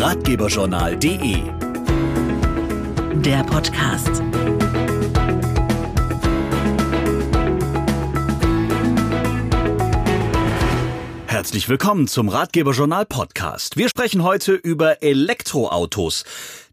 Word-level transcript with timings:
ratgeberjournal.de. 0.00 1.42
Der 3.20 3.44
Podcast. 3.44 4.22
Herzlich 11.26 11.68
willkommen 11.68 12.08
zum 12.08 12.30
Ratgeberjournal 12.30 13.04
Podcast. 13.04 13.76
Wir 13.76 13.90
sprechen 13.90 14.22
heute 14.22 14.54
über 14.54 15.02
Elektroautos. 15.02 16.24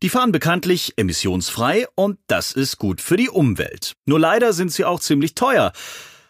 Die 0.02 0.08
fahren 0.08 0.32
bekanntlich 0.32 0.94
emissionsfrei 0.96 1.86
und 1.96 2.20
das 2.28 2.54
ist 2.54 2.78
gut 2.78 3.02
für 3.02 3.18
die 3.18 3.28
Umwelt. 3.28 3.92
Nur 4.06 4.22
leider 4.22 4.54
sind 4.54 4.72
sie 4.72 4.86
auch 4.86 5.02
ziemlich 5.02 5.36
teuer. 5.36 5.74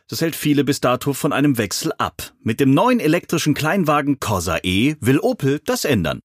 Das 0.09 0.21
hält 0.21 0.35
viele 0.35 0.63
bis 0.63 0.81
dato 0.81 1.13
von 1.13 1.31
einem 1.31 1.59
Wechsel 1.59 1.91
ab. 1.99 2.33
Mit 2.41 2.59
dem 2.59 2.73
neuen 2.73 2.99
elektrischen 2.99 3.53
Kleinwagen 3.53 4.19
Corsa 4.19 4.57
E 4.63 4.95
will 4.99 5.19
Opel 5.19 5.59
das 5.63 5.85
ändern. 5.85 6.21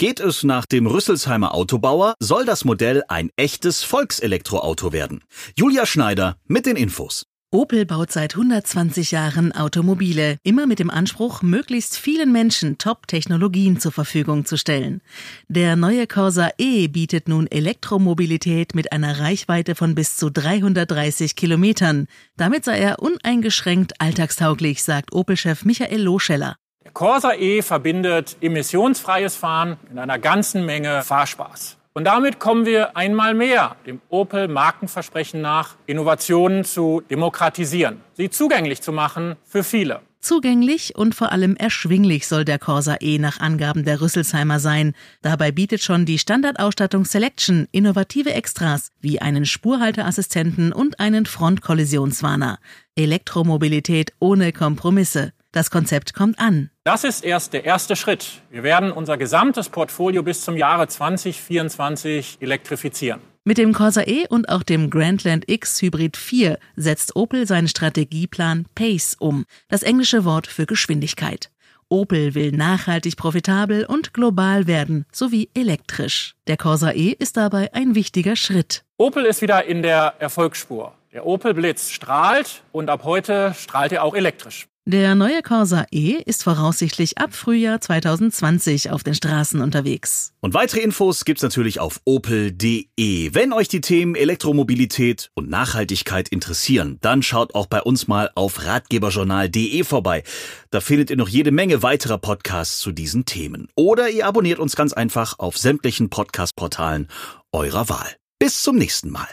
Geht 0.00 0.18
es 0.18 0.44
nach 0.44 0.64
dem 0.64 0.86
Rüsselsheimer 0.86 1.52
Autobauer, 1.52 2.14
soll 2.20 2.46
das 2.46 2.64
Modell 2.64 3.02
ein 3.08 3.28
echtes 3.36 3.82
Volkselektroauto 3.82 4.94
werden. 4.94 5.22
Julia 5.58 5.84
Schneider 5.84 6.38
mit 6.46 6.64
den 6.64 6.76
Infos. 6.76 7.24
Opel 7.52 7.84
baut 7.84 8.10
seit 8.10 8.34
120 8.34 9.10
Jahren 9.10 9.52
Automobile, 9.52 10.38
immer 10.42 10.66
mit 10.66 10.78
dem 10.78 10.88
Anspruch, 10.88 11.42
möglichst 11.42 11.98
vielen 11.98 12.32
Menschen 12.32 12.78
Top-Technologien 12.78 13.78
zur 13.78 13.92
Verfügung 13.92 14.46
zu 14.46 14.56
stellen. 14.56 15.02
Der 15.48 15.76
neue 15.76 16.06
Corsa 16.06 16.48
E 16.56 16.88
bietet 16.88 17.28
nun 17.28 17.46
Elektromobilität 17.46 18.74
mit 18.74 18.92
einer 18.92 19.20
Reichweite 19.20 19.74
von 19.74 19.94
bis 19.94 20.16
zu 20.16 20.30
330 20.30 21.36
Kilometern. 21.36 22.06
Damit 22.38 22.64
sei 22.64 22.78
er 22.78 23.02
uneingeschränkt 23.02 24.00
alltagstauglich, 24.00 24.82
sagt 24.82 25.12
Opel-Chef 25.12 25.66
Michael 25.66 26.00
Loscheller. 26.00 26.56
Corsa 26.92 27.34
E 27.34 27.62
verbindet 27.62 28.36
emissionsfreies 28.40 29.36
Fahren 29.36 29.76
mit 29.88 29.98
einer 29.98 30.18
ganzen 30.18 30.64
Menge 30.64 31.02
Fahrspaß. 31.02 31.76
Und 31.92 32.04
damit 32.04 32.38
kommen 32.38 32.66
wir 32.66 32.96
einmal 32.96 33.34
mehr 33.34 33.76
dem 33.86 34.00
Opel-Markenversprechen 34.10 35.40
nach, 35.40 35.76
Innovationen 35.86 36.64
zu 36.64 37.02
demokratisieren, 37.10 38.00
sie 38.14 38.30
zugänglich 38.30 38.80
zu 38.80 38.92
machen 38.92 39.36
für 39.44 39.64
viele. 39.64 40.00
Zugänglich 40.20 40.96
und 40.96 41.14
vor 41.14 41.32
allem 41.32 41.56
erschwinglich 41.56 42.28
soll 42.28 42.44
der 42.44 42.58
Corsa 42.58 42.96
E 43.00 43.18
nach 43.18 43.40
Angaben 43.40 43.84
der 43.84 44.02
Rüsselsheimer 44.02 44.60
sein. 44.60 44.92
Dabei 45.22 45.50
bietet 45.50 45.82
schon 45.82 46.04
die 46.04 46.18
Standardausstattung 46.18 47.06
Selection 47.06 47.66
innovative 47.72 48.34
Extras 48.34 48.92
wie 49.00 49.22
einen 49.22 49.46
Spurhalteassistenten 49.46 50.74
und 50.74 51.00
einen 51.00 51.24
Frontkollisionswarner. 51.24 52.58
Elektromobilität 52.96 54.12
ohne 54.20 54.52
Kompromisse. 54.52 55.32
Das 55.52 55.70
Konzept 55.70 56.14
kommt 56.14 56.38
an. 56.38 56.70
Das 56.84 57.02
ist 57.02 57.24
erst 57.24 57.52
der 57.52 57.64
erste 57.64 57.96
Schritt. 57.96 58.42
Wir 58.50 58.62
werden 58.62 58.92
unser 58.92 59.16
gesamtes 59.16 59.68
Portfolio 59.68 60.22
bis 60.22 60.42
zum 60.42 60.56
Jahre 60.56 60.86
2024 60.86 62.38
elektrifizieren. 62.40 63.20
Mit 63.42 63.58
dem 63.58 63.72
Corsa 63.72 64.02
E 64.02 64.28
und 64.28 64.48
auch 64.48 64.62
dem 64.62 64.90
Grandland 64.90 65.50
X 65.50 65.82
Hybrid 65.82 66.16
4 66.16 66.58
setzt 66.76 67.16
Opel 67.16 67.46
seinen 67.46 67.68
Strategieplan 67.68 68.66
PACE 68.74 69.16
um, 69.18 69.44
das 69.68 69.82
englische 69.82 70.24
Wort 70.24 70.46
für 70.46 70.66
Geschwindigkeit. 70.66 71.50
Opel 71.88 72.36
will 72.36 72.52
nachhaltig 72.52 73.16
profitabel 73.16 73.84
und 73.84 74.14
global 74.14 74.68
werden, 74.68 75.06
sowie 75.10 75.50
elektrisch. 75.54 76.36
Der 76.46 76.56
Corsa 76.56 76.92
E 76.92 77.16
ist 77.18 77.36
dabei 77.36 77.74
ein 77.74 77.96
wichtiger 77.96 78.36
Schritt. 78.36 78.84
Opel 78.98 79.24
ist 79.24 79.42
wieder 79.42 79.64
in 79.64 79.82
der 79.82 80.14
Erfolgsspur. 80.20 80.94
Der 81.12 81.26
Opel 81.26 81.54
Blitz 81.54 81.90
strahlt 81.90 82.62
und 82.70 82.88
ab 82.88 83.02
heute 83.02 83.52
strahlt 83.58 83.90
er 83.90 84.04
auch 84.04 84.14
elektrisch. 84.14 84.68
Der 84.86 85.14
neue 85.14 85.42
Corsa 85.42 85.84
E 85.90 86.14
ist 86.24 86.42
voraussichtlich 86.42 87.18
ab 87.18 87.34
Frühjahr 87.34 87.82
2020 87.82 88.90
auf 88.90 89.02
den 89.02 89.14
Straßen 89.14 89.60
unterwegs. 89.60 90.32
Und 90.40 90.54
weitere 90.54 90.80
Infos 90.80 91.26
gibt's 91.26 91.42
natürlich 91.42 91.80
auf 91.80 92.00
opel.de. 92.06 93.34
Wenn 93.34 93.52
euch 93.52 93.68
die 93.68 93.82
Themen 93.82 94.14
Elektromobilität 94.14 95.30
und 95.34 95.50
Nachhaltigkeit 95.50 96.30
interessieren, 96.30 96.96
dann 97.02 97.22
schaut 97.22 97.54
auch 97.54 97.66
bei 97.66 97.82
uns 97.82 98.08
mal 98.08 98.30
auf 98.34 98.64
ratgeberjournal.de 98.64 99.84
vorbei. 99.84 100.22
Da 100.70 100.80
findet 100.80 101.10
ihr 101.10 101.16
noch 101.16 101.28
jede 101.28 101.50
Menge 101.50 101.82
weiterer 101.82 102.18
Podcasts 102.18 102.78
zu 102.78 102.90
diesen 102.90 103.26
Themen. 103.26 103.68
Oder 103.76 104.08
ihr 104.08 104.26
abonniert 104.26 104.58
uns 104.58 104.76
ganz 104.76 104.94
einfach 104.94 105.38
auf 105.38 105.58
sämtlichen 105.58 106.08
Podcast-Portalen 106.08 107.08
eurer 107.52 107.90
Wahl. 107.90 108.16
Bis 108.38 108.62
zum 108.62 108.76
nächsten 108.76 109.10
Mal. 109.10 109.28